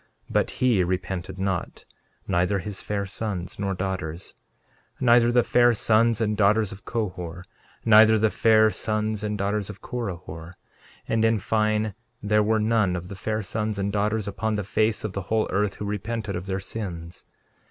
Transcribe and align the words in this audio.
13:17 0.31 0.31
But 0.33 0.49
he 0.49 0.83
repented 0.83 1.37
not, 1.37 1.85
neither 2.27 2.57
his 2.57 2.81
fair 2.81 3.05
sons 3.05 3.59
nor 3.59 3.75
daughters; 3.75 4.33
neither 4.99 5.31
the 5.31 5.43
fair 5.43 5.75
sons 5.75 6.19
and 6.19 6.35
daughters 6.35 6.71
of 6.71 6.85
Cohor; 6.85 7.43
neither 7.85 8.17
the 8.17 8.31
fair 8.31 8.71
sons 8.71 9.21
and 9.21 9.37
daughters 9.37 9.69
of 9.69 9.83
Corihor; 9.83 10.53
and 11.07 11.23
in 11.23 11.37
fine, 11.37 11.93
there 12.19 12.41
were 12.41 12.59
none 12.59 12.95
of 12.95 13.09
the 13.09 13.15
fair 13.15 13.43
sons 13.43 13.77
and 13.77 13.91
daughters 13.93 14.27
upon 14.27 14.55
the 14.55 14.63
face 14.63 15.03
of 15.03 15.13
the 15.13 15.21
whole 15.29 15.45
earth 15.51 15.75
who 15.75 15.85
repented 15.85 16.35
of 16.35 16.47
their 16.47 16.59
sins. 16.59 17.23